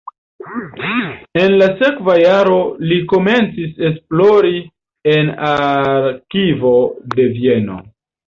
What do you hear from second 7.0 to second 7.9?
de Vieno.